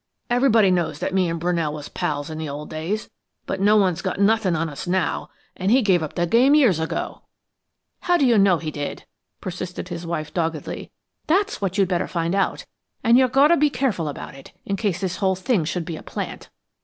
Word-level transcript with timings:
Everybody 0.31 0.71
knows 0.71 0.97
that 0.97 1.13
me 1.13 1.29
and 1.29 1.39
Brunell 1.39 1.73
was 1.73 1.87
pals 1.87 2.31
in 2.31 2.39
the 2.39 2.49
old 2.49 2.71
days, 2.71 3.11
but 3.45 3.61
no 3.61 3.75
one's 3.77 4.01
got 4.01 4.19
nothin' 4.19 4.55
on 4.55 4.67
us 4.67 4.87
now, 4.87 5.29
and 5.55 5.69
he 5.69 5.83
give 5.83 6.01
up 6.01 6.15
the 6.15 6.25
game 6.25 6.55
years 6.55 6.79
ago." 6.79 7.21
"How 7.99 8.17
d'you 8.17 8.39
know 8.39 8.57
he 8.57 8.71
did?" 8.71 9.05
persisted 9.41 9.89
his 9.89 10.03
wife 10.03 10.33
doggedly. 10.33 10.89
"That's 11.27 11.61
what 11.61 11.77
you 11.77 11.85
better 11.85 12.07
find 12.07 12.33
out, 12.33 12.65
but 13.03 13.13
you've 13.13 13.31
gotter 13.31 13.55
be 13.57 13.69
careful 13.69 14.07
about 14.07 14.33
it, 14.33 14.53
in 14.65 14.75
case 14.75 14.99
this 15.01 15.17
whole 15.17 15.35
thing 15.35 15.65
should 15.65 15.85
be 15.85 15.97
a 15.97 16.01
plant." 16.01 16.49